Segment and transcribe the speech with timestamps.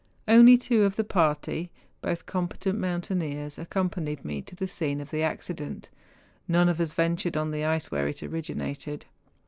[0.27, 1.69] Two only of the party,
[2.01, 5.91] both competent moun¬ taineers, accompanied me to the scene of the ac¬ cident, and
[6.47, 9.05] none of us ventured on the ice where it originated.